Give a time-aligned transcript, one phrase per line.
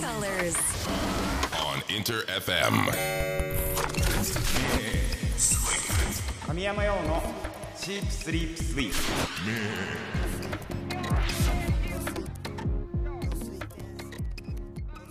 [0.00, 0.56] colors.
[1.60, 2.72] on Inter FM.
[6.46, 7.22] 神山用の
[7.76, 8.96] シープスリープスイープ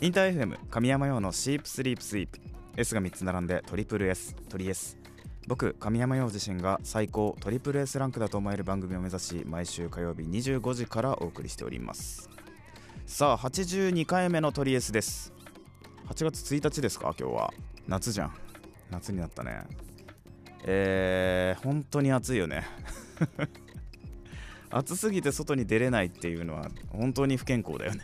[0.05, 2.39] インター FM 神山用のシープスリープスイープ
[2.77, 4.97] S が3つ並んでトリプル S トリ S
[5.47, 12.29] 僕神山陽自身が最高トリプル S ランクだと思える番組を目指し毎週火曜日25時からお送りしております
[13.09, 15.33] さあ82回目のトリエスです。
[16.09, 17.53] 8月1日ですか今日は。
[17.87, 18.33] 夏じゃん。
[18.91, 19.63] 夏になったね。
[20.63, 22.63] えー、本当に暑いよね。
[24.69, 28.03] 暑すぎて外に出れないっていうのは本当に不健康だよね。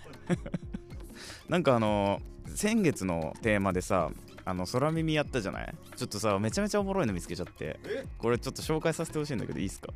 [1.49, 2.19] なんかあの
[2.55, 4.09] 先月のテーマでさ
[4.45, 5.73] あの空耳やったじゃない？
[5.95, 7.79] ちょっとさめちゃめちゃおもろいの見つけちゃって。
[8.19, 9.89] これちょっと紹介させてほしいんだけどいいですか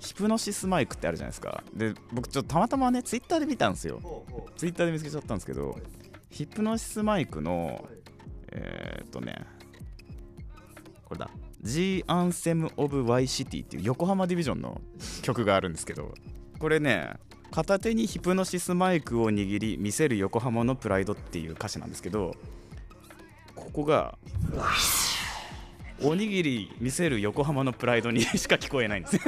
[0.00, 1.62] ヒプノシスマイクってあるじゃないですか。
[1.74, 4.00] で僕ちょっとたまたまねツイッターで見たんですよ。
[4.56, 5.78] ツイッターで見つけちゃったんですけど
[6.30, 7.88] ヒプノシスマイクの
[8.50, 9.36] えー、っとね
[11.04, 11.30] これだ。
[11.62, 14.82] G アンセム・オブ・ワイ・シティっていう横浜ディビジョンの
[15.22, 16.12] 曲があるんですけど
[16.58, 17.14] これね
[17.50, 22.34] 片手にヒプノシスマイクを握り見せる横浜のプライドっていう歌詞なんですけど
[23.74, 24.16] ここが
[26.00, 29.18] おにぎり見せる横浜のプライドに しか聞こえないんです。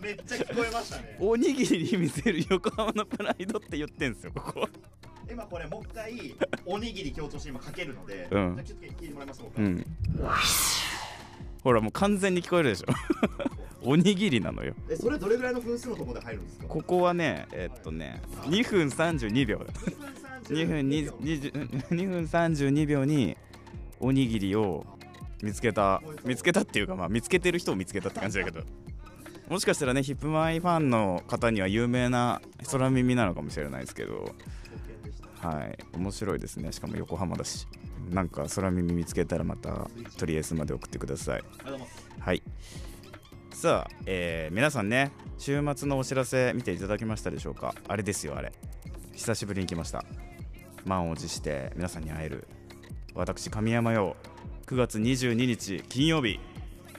[0.00, 1.16] めっちゃ聞こえましたね。
[1.18, 4.68] おにぎり見せる横浜のプライドって言ってんすよここ
[5.28, 8.54] 今これもう一回おにぎり強調して今かけるので、うん。
[8.54, 9.86] じゃあちょっと聞いてもらいましょうか、うん。
[11.64, 12.86] ほらもう完全に聞こえるでしょ。
[13.84, 14.74] おにぎりなのよ。
[14.88, 16.66] えそれどれぐらいの分数のところで入るんですか？
[16.68, 19.66] ここはねえっとね2分32秒
[20.48, 21.12] 2分2
[21.90, 23.36] 2 分32秒に
[24.00, 24.84] おにぎりを
[25.42, 28.62] 見つけた見つけたっていうかまあ見つけてる人を見つけたって感じだけど。
[29.48, 32.40] もしかしたらねヒップマイファンの方には有名な
[32.70, 34.34] 空耳なのかもしれないですけど。
[35.40, 35.78] はい。
[35.96, 36.70] 面白いですね。
[36.72, 37.66] しかも横浜だし。
[38.10, 41.42] なんか空耳見つけたらまたとりあえずまで送ってください。
[42.20, 42.42] はい。
[43.52, 47.74] さあ、えー皆さんね週末のお知らせ見ていただきましたでしょうか？
[47.88, 48.52] あれですよあれ。
[49.12, 50.04] 久しぶりに来ました。
[50.86, 52.46] 満を持して皆さんに会える
[53.14, 54.16] 私神山陽
[54.66, 56.40] 9月22日金曜日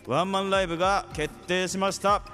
[0.06, 2.22] ワンマンライブが決定しました。
[2.22, 2.34] 来た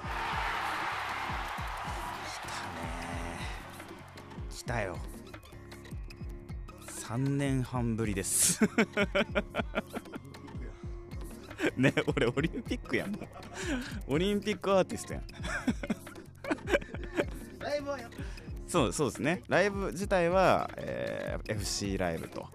[2.80, 3.38] ね。
[4.50, 4.98] 来たよ。
[6.88, 8.60] 3年半ぶりです。
[11.76, 13.16] ね俺オリンピックやん。
[14.08, 15.24] オリンピックアーティストやん。
[17.60, 18.10] ライブはやっ
[18.70, 19.42] そうそうですね。
[19.48, 22.46] ライブ自体は、えー FC ライブと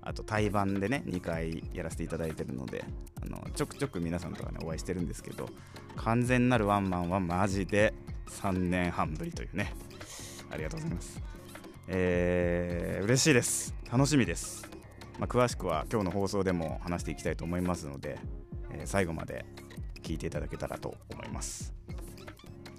[0.00, 2.84] あと対バンでね2回やらせていただいてるので
[3.22, 5.50] あのちょくちょく皆さんとはねお会いしてるんですけど
[5.96, 7.92] 完全なるワンマンはマジで
[8.30, 9.74] 3年半ぶりというね。
[10.50, 11.20] ありがとうございます。
[11.88, 13.74] えー、嬉しいです。
[13.92, 14.66] 楽しみです、
[15.18, 18.18] まあ、詳しくは今日の放送でも話していきたいと思いますので、
[18.72, 19.44] えー最後まで
[20.02, 21.74] 聞いていただけたらと思います。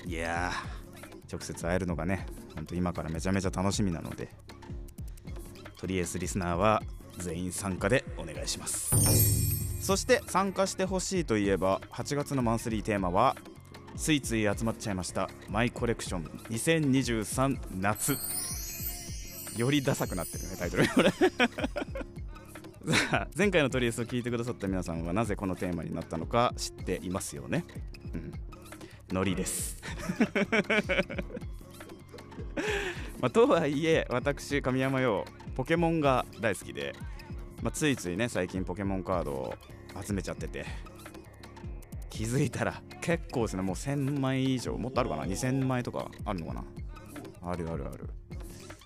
[0.07, 4.29] いやー直接会えるのがね本当今からめちゃめちゃ楽しみなので
[5.79, 6.83] とりあえずリスナーは
[7.17, 8.91] 全員参加でお願いします。
[9.81, 13.35] そして参加してほしいといえば8月のマンスリーテーマは
[13.95, 18.17] ついつい集まっちゃいましたマイコレクション2023夏。
[19.57, 20.87] よりダサくなってるねタイトル。
[20.93, 21.11] これ。
[23.35, 27.65] 前回のトリエスを聞いてくださった皆さんはなぜこのテーマになったのか知っていますよね。
[28.13, 28.33] うん。
[29.11, 29.81] ノリです。
[33.21, 35.25] まあ、とはいえ私神山陽
[35.55, 36.95] ポケモンが大好きで、
[37.61, 39.55] まあ、ついついね最近ポケモンカードを
[40.01, 40.65] 集めちゃってて
[42.09, 46.63] 気づいたら結構ですねもう1000枚以上もっとあるかな2000枚とかあるのかな。
[47.41, 48.09] あるあるある。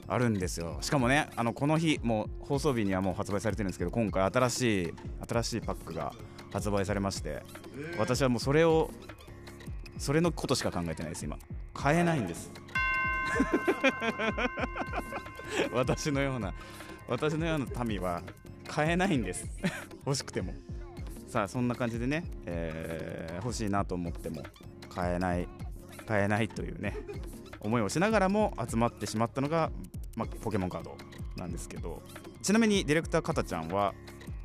[0.07, 0.77] あるんですよ。
[0.81, 4.93] しかもねあのこの日もう放送日にはもう発売されてるんですけど今回新しい
[5.27, 6.13] 新しいパックが
[6.51, 7.41] 発売されまして
[7.97, 8.91] 私はもうそれを
[9.97, 11.37] それのことしか考えてないです今。
[11.73, 12.51] 買えないんです。
[15.73, 16.53] 私のような
[17.07, 18.21] 私のような民は
[18.67, 19.47] 買えないんです。
[20.05, 20.53] 欲しくても。
[21.27, 24.41] さあそんな感じでね、えー欲しいなと思っても
[24.89, 25.49] 買えない
[26.05, 26.95] 買えないというね
[27.59, 29.69] 思いをしながらも集まってしまったのが、
[30.15, 30.97] まあ、ポケモンカード
[31.35, 32.01] なんですけど。
[32.43, 33.93] ちなみにディレクターかたちゃんは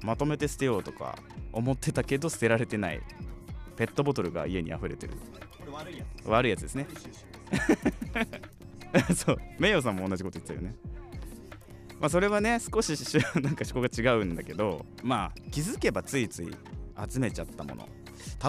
[0.02, 1.18] まとめて捨てようとか
[1.52, 3.02] 思ってたけど捨てられてない
[3.76, 5.14] ペットボトルが家に溢れてる。
[6.24, 6.86] 悪いやつですね
[9.14, 10.76] そう名誉さんも同じこと言ってたよね。
[12.00, 12.96] まあそれはね少し
[13.42, 16.50] なんか思考が違うんだけどまあ気づけばついつい
[17.10, 17.88] 集めちゃったもの。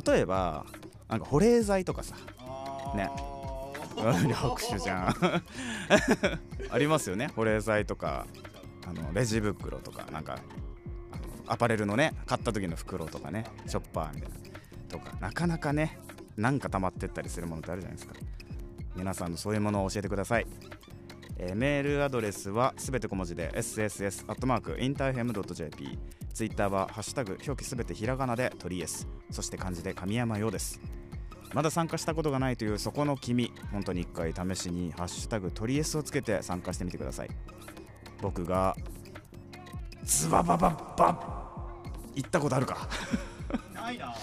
[0.05, 0.65] 例えば
[1.07, 2.15] なんか保冷剤とかさ。
[2.95, 3.09] ね。
[4.33, 5.15] 拍手じゃん。
[6.71, 7.27] ありますよね。
[7.35, 8.27] 保冷剤とか
[8.87, 10.39] あのレジ袋とかなんか
[11.47, 14.37] アパレルのね買った時の袋とかねショッパーみたいな。
[14.89, 15.99] とかなかなかね
[16.37, 18.15] なんか溜まってったりするものってあるじゃないですか。
[18.99, 20.45] 皆さんのそういうものを教えてください、
[21.37, 25.97] えーメールアドレスはすべて小文字で sss.interfm.jp
[26.33, 30.79] ツイッターはハッシュタグ表記すべてひらがなでトリエスそして漢字で神山ようです。
[31.53, 33.51] まだ参加したことがないというそこの君。
[33.71, 37.29] 本当に一回試しにハッシュタグトリエスをつけて参加してみてください。
[38.21, 38.75] 僕が
[40.03, 41.49] ズババババ
[42.15, 42.87] 行ったことあるか。
[43.73, 44.13] ないな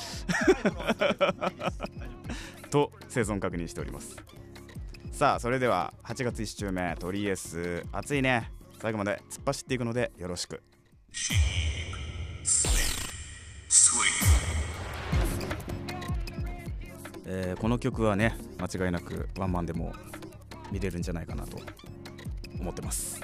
[2.70, 4.17] と 生存確認しております
[5.16, 7.86] さあそれでは8月1週目トリエス。
[7.90, 8.52] 暑いね。
[8.82, 10.62] 最後まで突っ走っていくのでよろしく。
[17.24, 19.94] えーこの曲はね間違いなくワンマンでも
[20.70, 21.56] 見れるんじゃないかなと
[22.60, 23.19] 思ってます。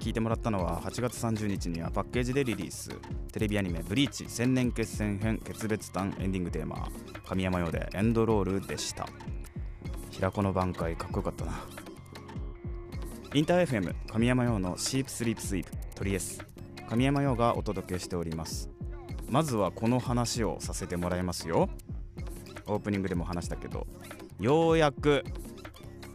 [0.00, 2.90] 聞いてもらったのは8月30日にはパッケージでリリース。
[3.30, 4.28] テレビアニメ「ブリーチ。
[4.28, 6.88] 千年決戦編決別弾」エンディングテーマ。
[7.24, 9.08] 神山用でエンドロールでした。
[10.18, 11.52] 平子の挽回かっこよかったな。
[13.34, 16.44] インター FM 神山用のシープスリープスイープトリエス
[16.88, 18.68] 神山用がお届けしております。
[19.28, 21.68] まずはこの話をさせてもらいますよ。
[22.66, 23.86] オープニングでも話したけど
[24.40, 25.22] ようやく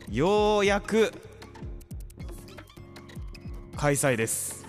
[0.10, 1.14] ようやく
[3.78, 4.66] 開催です。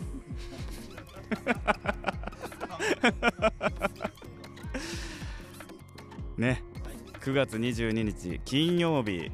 [6.39, 6.63] ね。
[7.25, 9.33] 9月22日金曜日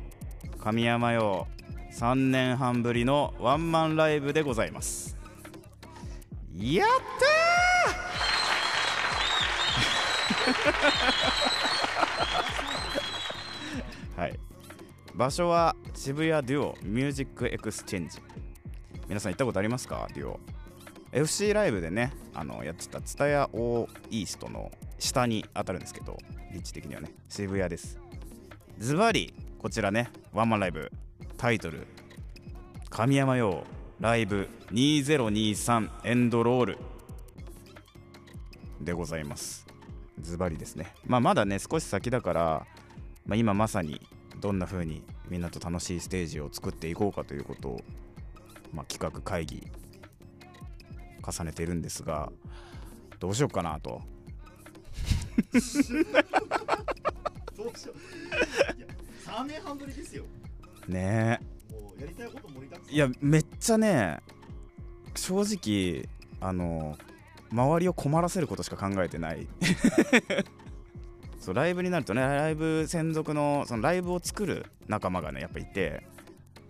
[0.60, 1.48] 神山羊
[1.92, 5.18] 3年半ぶりのワンマンライブでございます。
[6.56, 6.88] やっ
[10.46, 14.14] たー！
[14.22, 14.38] はい。
[15.16, 18.20] 場所は渋谷 duo MUSIC EXCHANGE。
[19.08, 20.06] 皆さん行ったことありますか？
[20.14, 20.38] duo。
[21.10, 24.70] FC ライブでねあのやってた蔦屋 O-EAST の
[25.00, 26.16] 下に当たるんですけど。
[26.52, 27.12] 立地的にはね。
[27.28, 27.98] 渋谷です。
[28.78, 30.10] ズバリこちらね。
[30.32, 30.90] ワンマンライブ。
[31.36, 31.86] タイトル。
[32.88, 33.64] 神山用
[34.00, 34.48] ライブ。
[34.72, 36.78] 2023エンドロール。
[38.80, 39.66] でございます。
[40.20, 40.92] ズバリですね。
[41.06, 42.66] まあまだね少し先だから、
[43.26, 44.00] まあ、今まさに
[44.40, 47.80] どんな風にみんなと楽しいステージを作っていこうかということを、
[48.72, 49.66] まあ、企画会議
[51.22, 52.32] 重ねているんですが
[53.18, 54.00] どうしようかなと。
[57.56, 57.96] どうしよう。
[58.78, 58.86] いや
[59.26, 60.24] 3年半ぶりですよ。
[60.88, 61.40] ね
[61.70, 64.20] もうやりたいこと盛りだくさんいやめっちゃね
[65.14, 66.08] 正直
[66.40, 66.96] あの
[67.50, 69.46] 周りを困らせることしか考えてない。
[71.40, 76.06] そうライブになるとねライブ専属のそのライブを作る仲間がねやっぱいて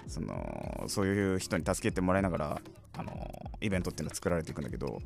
[0.06, 2.62] そのそういう人に助けてもらいながら
[2.96, 5.02] あのイベントっていうのは作られていくんだけど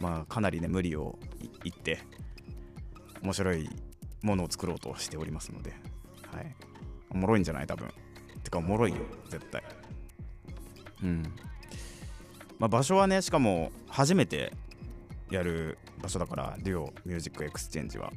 [0.00, 1.18] まあかなりね無理を
[1.62, 1.98] いいって
[3.22, 3.68] 面白い
[4.22, 5.72] ものを作ろうとしておりますので、
[6.30, 6.54] はい、
[7.10, 7.66] おもろいんじゃない？
[7.66, 7.88] 多分。
[8.42, 8.98] てかおもろいよ。
[9.28, 9.62] 絶対。
[11.02, 11.22] うん。
[12.58, 14.52] まあ、場所はねしかも初めて
[15.30, 18.12] やる場所だから duo MUSIC EXCHANGE は。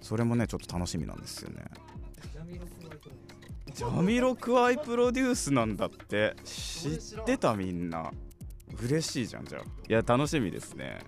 [0.00, 1.64] それもねちょっと楽しみなんですよね。
[3.74, 6.34] ジャミロクワイプロデュースなんだって。
[6.44, 8.10] 知ってたみんな。
[8.82, 9.62] 嬉しいじゃんじゃあ。
[9.62, 10.98] いや楽しみですね。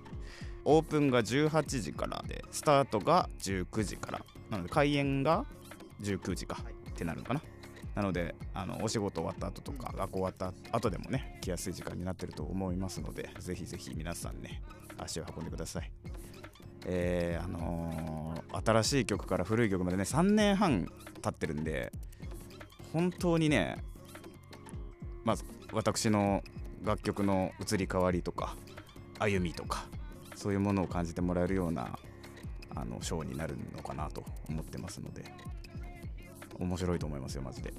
[0.65, 4.21] オープンが18時からでスタートが19時から。
[4.51, 5.45] なので開演が
[6.03, 6.59] 19時か。
[6.91, 7.43] ってなるのかな。
[7.95, 14.63] なのであのお仕事終わった後とか学校終わった後でもね来やすい時間になってると思いますのでぜひぜひ皆さんね
[14.97, 15.91] 足を運んでください。
[16.87, 20.87] えーあのー新しい曲から古い曲までね3年半
[21.23, 21.91] 経ってるんで
[22.93, 23.79] 本当にね
[25.25, 25.37] まあ
[25.73, 26.43] 私の
[26.85, 28.57] 楽曲の移り変わりとか
[29.19, 29.87] 歩みとか
[30.43, 31.97] そういうものを感じてもらえるような
[32.75, 35.25] あのショーになるのかなと思ってますので
[36.59, 37.73] 面白いと思いますよマジで。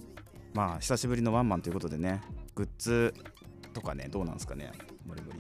[0.54, 2.22] まあ久しぶりのワンマンということでね
[2.56, 3.14] グッズ
[3.74, 4.72] とかねどうなんですかね
[5.06, 5.40] もりもり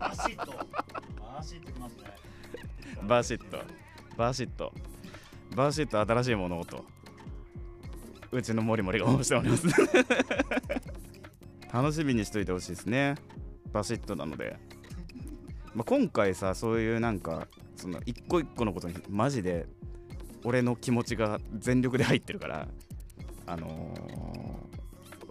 [0.00, 0.52] バシッと。
[1.20, 2.02] バシッときますね。
[3.06, 3.58] バーシット
[4.16, 4.72] バーシット
[5.54, 6.84] バーシット新しいものをと
[8.32, 9.68] うちのモリモリが応募しております
[11.72, 13.14] 楽しみにしといてほしいですね。
[13.72, 14.56] バシットなので、
[15.74, 17.46] まあ、今回さそういうなんか
[17.76, 19.66] その一個一個のことにマジで
[20.44, 22.68] 俺の気持ちが全力で入ってるから
[23.46, 23.94] あの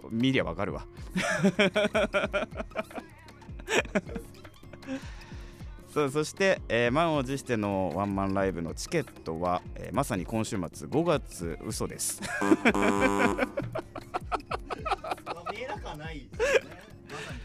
[0.02, 0.86] ー、見りゃわかるわ。
[5.92, 12.20] そうそして、えー満を持してのワンマンライブのチケットは、えーまさに今週末5月嘘です。
[15.88, 16.70] はないですね
[17.10, 17.38] まさに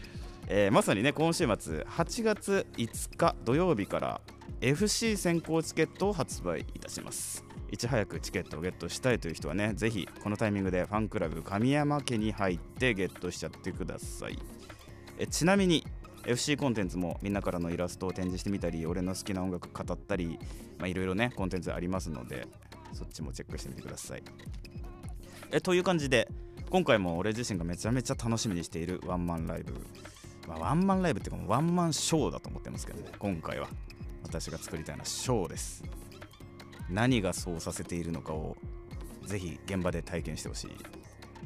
[0.48, 4.20] えまさにね今週末8月5日土曜日から
[4.60, 7.44] FC 先行チケットを発売いたします。
[7.70, 14.38] いち早くチケットをゲットしたいという人はねぜひこのタイミングでファンクラブ神山家に入ってゲットしちゃってください。
[15.18, 15.84] えちなみに
[16.26, 20.38] FC コンテンツもみんなからのイラストを展示してみたり俺の好きな音楽語ったり
[20.84, 22.46] いろいろねコンテンツありますので
[22.92, 24.22] そっちもチェックしてみてください。
[25.50, 26.28] えという感じで
[26.74, 29.74] 今回も俺自身がめちゃめちゃ楽しみにしているワンマンライブ。
[30.48, 33.68] まあ、ワンマンライブっていうかワンマンショーだと思ってますけどね今回は
[34.24, 35.84] 私が作りたいのはショーです。
[36.90, 38.56] 何がそうさせているのかを
[39.24, 40.70] ぜひ現場で体験してほしい、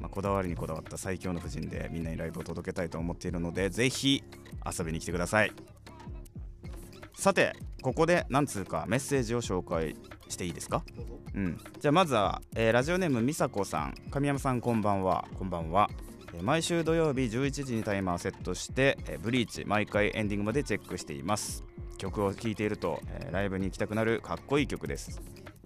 [0.00, 4.24] まあ、こだわりにこだわった最強の布陣でみんなにライブを届けたいと思っているのでぜひ
[4.64, 5.52] 遊びに来てください。
[7.18, 9.96] さてここで何通かメッセージを紹介
[10.28, 10.84] していいですか？
[10.96, 11.02] ど
[11.34, 13.94] うん、じゃあまずは、えーラジオネームみさこさん。
[14.12, 15.26] 神山さんこんばんは。
[15.36, 15.90] こんばんは、
[16.32, 21.64] えー毎週土曜日11時にタイマーをセットして、えーブリーチ毎回エンディングまでチェックしています。
[21.96, 25.20] 曲を聴いていると、えーライブに行きたくなるかっこいい曲です、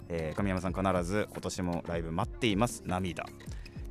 [0.09, 2.83] えー神山さん必ず今年もライブ待っています。
[2.87, 3.27] 涙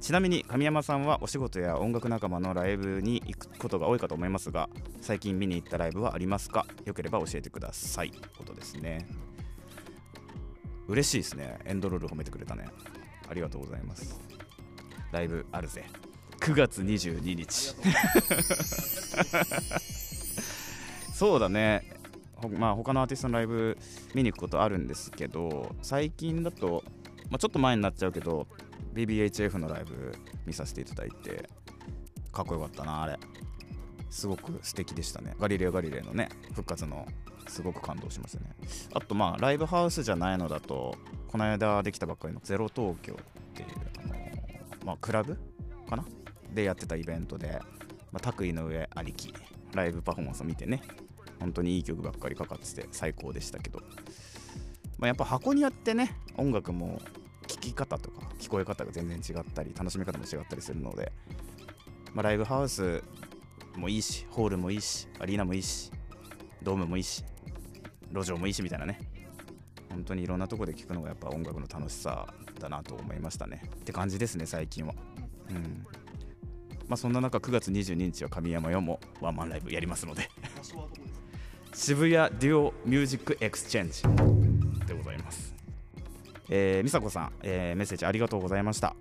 [0.01, 4.67] ちなみに神山さんはお仕事や音楽仲間のライブに行くことが多いかと思いますが
[5.00, 6.65] 最近見に行ったライブはありますか？
[6.86, 8.10] よければ教えてください。
[8.10, 9.08] ということですね。
[10.88, 11.60] 嬉しいですね。
[11.65, 12.65] エンドロール褒めてくれたね。
[13.29, 14.20] ありがとうございます。
[15.12, 15.86] ライブあるぜ。
[16.39, 17.75] 9月22日
[21.13, 21.93] そうだね。
[22.58, 23.77] まあ他のアーティストのライブ
[24.15, 26.84] 見に行くことあるんですけど最近だと、
[27.29, 28.48] まあ、ちょっと前になっちゃうけど
[28.93, 30.13] BBHF のライブ
[30.45, 31.50] 見させていただいて
[32.31, 33.17] かっこよかったなあれ。
[34.10, 35.36] すごく素敵でしたね。
[35.39, 37.07] ガリレオ・ガリレイのね復活の
[37.48, 38.55] すごく感動しましたね。
[38.93, 40.95] あとまあライブハウスじゃないのだと
[41.27, 43.17] この間できたばっかりのゼロ東京っ
[43.53, 43.69] ていう、
[44.03, 44.15] あの
[44.86, 45.38] まあ、クラブ
[45.89, 46.05] かな？
[46.53, 47.60] でやってたイベントで、
[48.12, 49.33] まあ、拓井の上ありき
[49.74, 50.81] ライブパフォーマンスを見てね
[51.39, 53.79] 本当にいい曲ばっかりかかってて最高でしたけど、
[55.00, 57.01] まあ、やっぱ箱によってね音楽も
[57.51, 61.12] 聴き方とか聞こえ方が全然違ったり楽しみ方も違ったりするので、
[62.13, 63.03] まあ、ライブハウス
[63.75, 65.91] もいいしホールもいいしアリーナもいいし
[66.63, 67.24] ドームもいいし
[68.13, 69.00] 路上もいいしみたいなね。
[69.89, 73.63] 本当にいろんなとこで聞くのがやっぱ音楽の楽しさだなと思いましたね。
[73.75, 74.93] って感じですね最近は。
[75.50, 75.86] うん。
[76.88, 80.29] まあそんな中9月22日は神山羊もワンマンライブやりますので。
[81.74, 84.03] 渋谷デュオミュージックエクスチェンジ
[84.86, 85.61] でございます。
[86.51, 88.96] えー、美佐子さん、えーメッセージありがとうございました。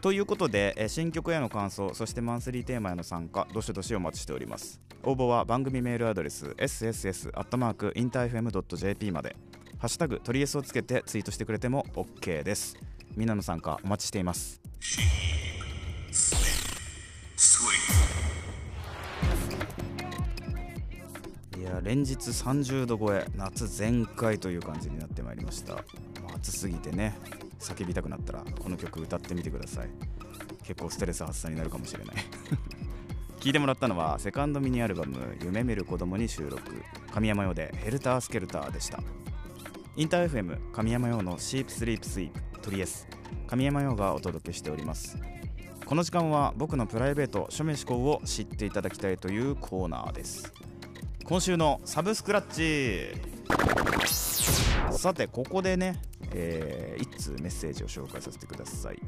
[0.00, 4.80] ということで、えー新曲への感想、そしてマンスリーテーマへの参加、どしどしお待ちしております。
[5.04, 9.36] 応募は番組メールアドレス、sss.interfm.jp まで、
[9.78, 12.74] ハッシュタグ、トリエスをつけてツイートしてくれても OK です。
[13.16, 14.60] みんなの参加お待ちしています。
[21.58, 25.76] いや連日30度超え夏全開という感じになってまいりました
[26.50, 27.18] すぎてね
[27.58, 29.88] 叫びたくなったらこの曲歌ってみてください。
[30.64, 32.16] 結構ストレス発散になるかもしれない。
[33.40, 36.62] 聞いてもらったのはセカンドミニアルバム「夢見る子供に収録。
[37.12, 39.02] 神山用で「ヘルタースケルター」でした。
[39.96, 43.06] インター FM 神山用のシープスリープスイープトリエス。
[43.46, 45.18] 神山用がお届けしております。
[45.84, 50.52] この時間は僕のプライベート趣味思考を知っていただきたいというコーナーです。
[51.24, 53.34] 今週のサブスクラッチ。
[54.96, 56.00] さてここでね、
[56.34, 59.00] え1通メッセージを紹介させてください、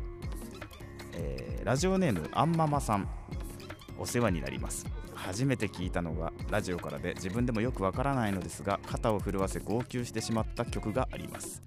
[1.14, 3.09] えーラジオネームあんママさん。
[3.99, 4.87] お世話になります。
[5.14, 11.64] 初めて聞いたのがラジオからで自分でもよくわからないのですが肩を震わせ号泣してしまった曲があります。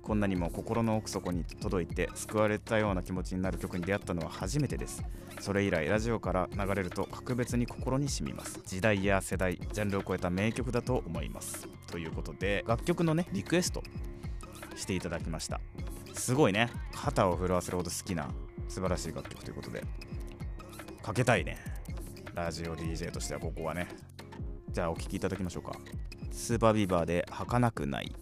[0.00, 5.02] こんなにも心の奥底に届いて救われたような気持ちになる曲に出会ったのは初めてです。
[5.38, 8.58] それ以来ラジオから流れると格別に心に染みます。
[8.64, 11.68] 時代や世代ジャンルを超えた名曲だと思います。
[11.88, 13.82] ということで楽曲のねリクエスト
[14.76, 15.60] していただきました。
[16.14, 16.70] すごいね。
[16.94, 18.28] 肩を震わせるほど好きな
[18.68, 19.84] 素晴らしい楽曲ということで。
[21.02, 21.58] かけたいね。
[22.34, 23.88] ラジオ DJ としてはここはね。
[24.70, 25.72] じゃあお聴きいただきましょうか。
[26.30, 28.14] スーパービーバーで儚くない。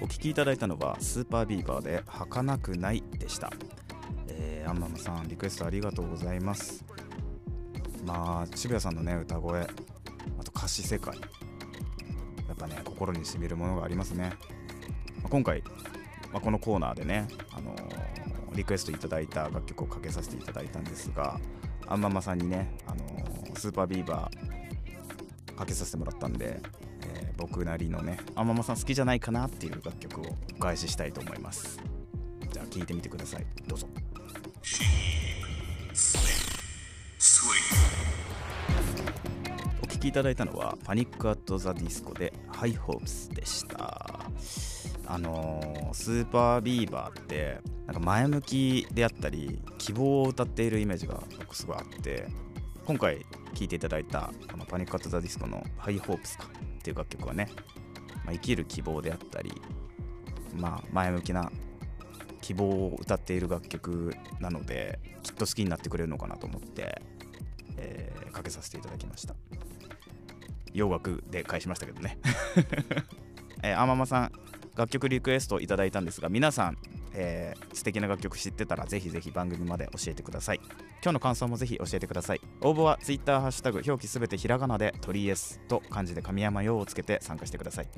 [0.00, 3.52] お聴きいただいたのはスーパービーバーで儚くないでした。
[4.28, 6.84] えー、アンママさんリクエストありがとうございます。
[8.04, 9.66] まあ渋谷さんのね歌声。
[10.56, 11.14] 歌詞世界。
[12.48, 14.32] やっぱね心にしみるものがありますね、
[15.18, 15.62] まあ今回、
[16.32, 21.38] まあこのコーナーでね、あのーリクエストいただいた楽曲をかけさせていただいたんですが
[21.88, 26.60] アンママさんにね、あのースーパービーバーかけさせてもらったんで、
[27.02, 30.24] えー僕なりのねアンママさん好きじゃないかなっていう楽曲を
[30.56, 31.78] お返ししたいと思います。
[32.50, 33.46] じゃあ聴いてみてください。
[33.66, 33.86] どうぞ。
[40.06, 44.20] きいただいたのはパニックアットザディスコでハイホープスでした。
[45.08, 52.26] あのースーパービーバーってなんか前向きであったり希望を歌っているイメージが僕すごいあって
[52.84, 56.48] 今回聴いていただいたこのパニックアットザディスコのハイホープスか
[56.78, 57.48] っていう楽曲はね、
[58.24, 59.52] まあ、生きる希望であったり
[60.56, 61.50] まあ前向きな
[62.40, 67.00] 希望を歌っている楽曲なのできっと好きになってくれるのかなと思って、
[67.76, 69.34] えーかけさせていただきました。
[70.72, 72.18] 洋楽で返しましたけどね。
[73.62, 74.32] えー、あままさん
[74.76, 76.78] 楽曲リクエストいただいたんですが皆さん、
[77.14, 80.60] えー素敵な楽曲知ってたらぜひぜひ番組まで教えてください。
[81.02, 82.40] 今日の感想もぜひ教えてください。
[82.62, 87.88] 応募は Twitter ハッシュタグ表記すべてひらがなで鳥 S と漢字で神山用をつけて参加してください。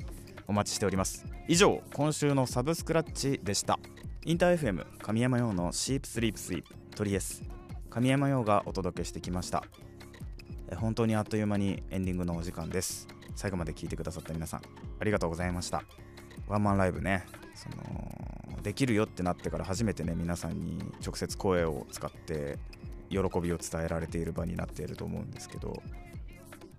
[0.47, 1.25] お待ちしております。
[1.47, 3.79] 以上今週のサブスクラッチでした。
[4.25, 7.41] インター FM 神山用のシープスリープスイープ鳥 S
[7.89, 9.63] 神山用がお届けしてきました。
[10.77, 13.07] 本当にあっという間にエンディングのお時間です。
[13.35, 14.61] 最後まで聞いてくださった皆さん
[14.99, 15.83] ありがとうございました。
[16.47, 22.57] ワンマンライブねそのできるよってなってから初めてね皆さんに直接声を使って
[23.09, 25.81] 喜びを伝えられている場になっていると思うんですけど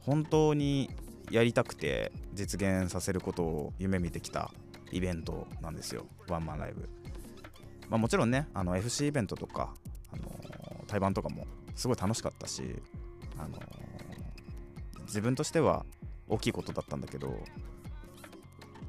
[0.01, 0.91] 本当に
[1.31, 4.51] やりたくて実現させることを夢見てきた
[4.91, 6.89] イベントなんですよワンマンライブ、
[7.89, 9.73] まあ、もちろんねあの FC イベントとか、
[10.13, 10.23] あの
[10.89, 12.63] 対バンとかもすごい楽しかったし、
[13.45, 13.59] あの
[15.07, 15.85] 自分としては
[16.29, 17.35] 大きいことだったんだけど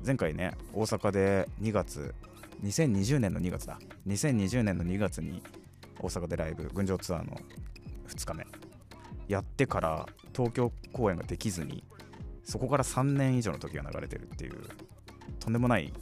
[0.05, 2.13] 前回ね大阪で2月
[2.63, 3.79] 2020年の2月だ。
[4.07, 5.41] 2020年の2月に
[5.99, 7.35] 大阪でライブ群青ツアーの
[8.07, 8.45] 2日目。
[9.27, 11.83] やってから東京公演ができずに
[12.43, 14.55] そこから3年以上の時が流れてるっていう
[15.39, 15.93] とんでもない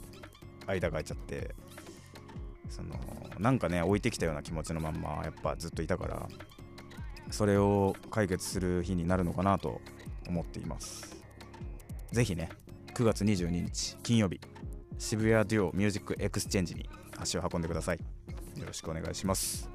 [0.66, 1.54] 間が空いちゃって
[2.68, 2.96] その
[3.38, 6.28] なんかね置いてきたような気持ちのまんまやっぱずっといたから
[7.30, 9.80] それを解決する日になるのかなと
[10.28, 11.16] 思っています。
[12.12, 12.50] ぜひね
[12.94, 14.40] 9月22日金曜日
[14.98, 16.88] 渋谷 duo MUSIC EXCHANGE に
[17.18, 17.98] 足を運んでください。
[17.98, 19.70] よろしくお願いします。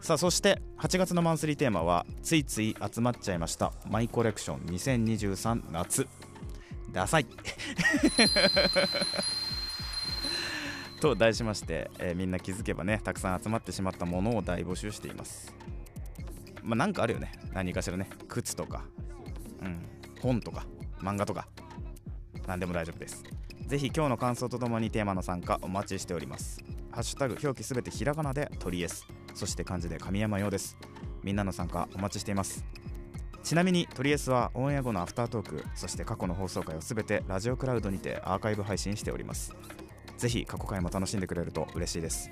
[0.00, 6.06] さあそして8月のマンスリーテーマはついつい集まっちゃいましたマイコレクション2023夏。
[6.92, 7.26] ダサい。
[11.00, 15.52] と題しまして、えーみんな気づけばねたくさん集まってしまったものを大募集しています。
[16.66, 17.32] まあなんかあるよね。
[17.52, 18.10] 何かしらね。
[18.26, 18.84] 靴とか。
[19.62, 19.78] うん。
[20.20, 20.66] 本とか。
[21.00, 21.46] 漫画とか。
[22.46, 23.22] 何でも大丈夫です。
[23.66, 26.62] ぜひ今日の感想とともにテーマの参加お待ちしております。
[26.90, 30.76] ハッシュタグ表記すべてひらがなで鳥 S そして漢字で神山用です。
[31.22, 32.64] みんなの参加お待ちしています。
[33.44, 39.54] ちなみに鳥 S はオンエア後のアフタートークそして過去の放送回をすべてラジオクラウドにてアーカイブ配信しております。
[40.16, 42.28] ぜひ過去回も楽しんでくれると嬉しいです。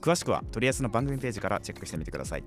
[0.00, 2.44] 詳しくは鳥 S の番組ページからチェックしてみてください。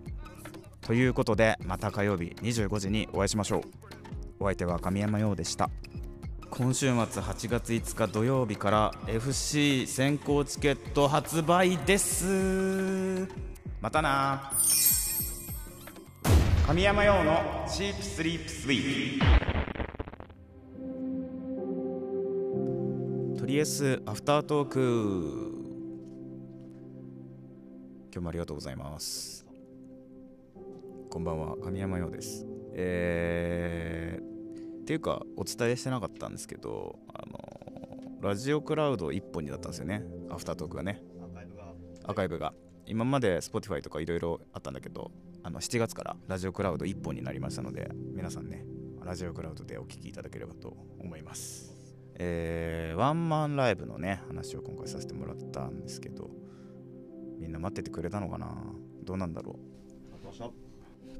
[0.81, 3.61] ということでまた火曜日25時にお会いしましょう。
[4.39, 5.69] お相手は神山陽でした。
[6.49, 13.25] 今週末8月5日土曜日から FC 先行チケット発売です。
[13.79, 14.51] またな。
[16.67, 19.19] 神山陽のチープスリープスイー。
[23.33, 25.51] プとりあえずアフタートーク。
[28.13, 29.40] 今日もありがとうございます。
[31.11, 32.47] こんばんは神山陽です。
[32.73, 40.05] えー、っていうかお伝えしてなかったんですけどあのラジオクラウド1本になったんですよね。
[40.29, 41.03] アフタートークがね。
[41.21, 41.63] アーカイブが。
[42.05, 42.53] アーカイブが。
[42.85, 45.11] 今まで Spotify とかいろいろあったんだけど
[45.43, 48.63] あの7月からラジオクラウド1本になりましたので皆さんね
[49.03, 51.75] ラジオクラウドでお聴きいただければと思います。
[52.15, 56.29] えー、ワンマンライブのね話を今回させてもらったんですけど
[57.37, 58.55] みんな待っててくれたのかな？
[59.03, 59.80] どうなんだろう？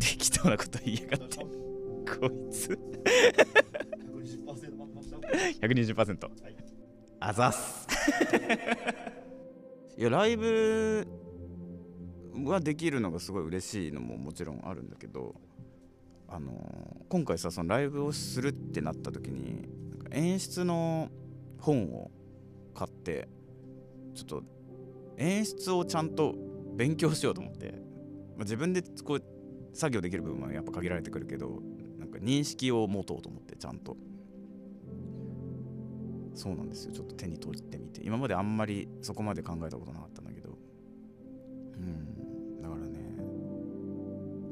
[0.01, 1.37] 適当なこと言いやがって。
[1.37, 2.77] こいつ。
[4.41, 5.17] 120%待ってました
[5.67, 6.55] 120%はい
[7.23, 7.87] あざっす。
[9.97, 11.07] いやライブ
[12.43, 15.35] はできるのがすごい嬉しいのももちろんあるんだけど
[16.27, 19.67] あのー今回さそのライブをするってなった時に
[20.11, 21.09] 演出の
[21.59, 22.09] 本を
[22.73, 23.27] 買って
[24.15, 24.43] ちょっと
[25.17, 26.33] 演出をちゃんと
[26.77, 29.23] 勉強しようと思って、まあ、自分でこう
[29.73, 31.61] 作業できる部分はやっぱ限られてくるけど
[31.97, 33.95] なんか認識を持とうと思ってちゃんと。
[36.33, 36.93] そうなんですよ。
[36.93, 38.01] ちょっと手に取ってみて。
[38.03, 40.57] 今まであんまりそこまで考えたことなかったんだけど。
[41.75, 42.61] うん。
[42.61, 42.99] だからね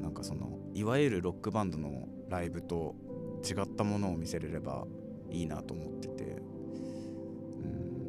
[0.02, 2.94] なんかそのいわゆるロックバンドのライブと
[3.42, 4.86] 違ったものを見せれれば
[5.30, 6.24] いいなと思ってて。
[6.24, 8.00] うん。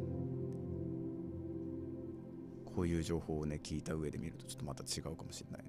[2.66, 5.64] こういう情報をね聞いた上で見るとちょっとまた違うかもしれない。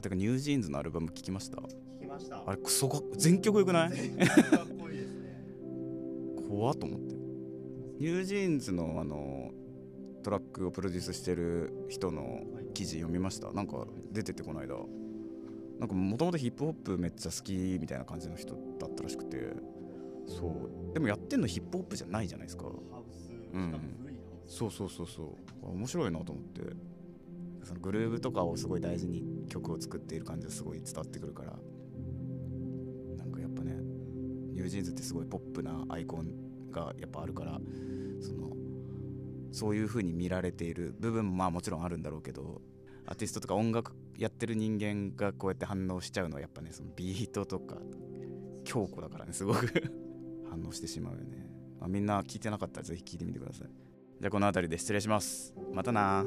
[0.00, 1.58] てかニュージーンズのアルバム聞きました？
[1.58, 2.42] 聞きました。
[2.46, 3.90] あれクソか全曲よくない？
[3.90, 6.42] 全然かっこいいですね。
[6.48, 7.14] 怖っと思って。
[7.98, 9.50] ニュージーンズのあの
[10.22, 12.42] トラックをプロデュースしてる人の
[12.74, 13.52] 記事読みました？
[13.52, 14.76] なんか出ててこの間。
[15.78, 19.54] なんかもともとヒップホップめっちゃ好きみたいな感じの人だったらしくて。
[20.26, 20.92] そう。
[20.94, 22.66] でもやってんのヒップホップじゃないじゃないですか。
[23.54, 23.74] うん。
[24.46, 25.22] そうそうそうそ
[25.62, 25.66] う。
[25.72, 26.62] 面白いなと思って
[27.64, 31.52] そのグルーヴとかをすごい大事に曲を作っている感じがすごい伝わってくるから
[33.16, 33.74] なんかやっぱね
[34.52, 37.58] NewJeans ってすごいポップなアイコンがやっぱあるから
[38.20, 38.50] その
[39.52, 42.62] そういう風に見られている部分もまあもちろんあるんだろうけど
[43.06, 47.76] アーティストとか音楽やってる人間がこうやって反応しちゃうのはやっぱねそのビートとか
[48.64, 49.66] 強固だからねすごく
[50.48, 53.90] 反応してしまうよね、まあ、みんな聞いてなかったらぜひ聞いてみてください。
[54.20, 55.54] じゃあこの辺りで失礼します。
[55.72, 56.26] またな。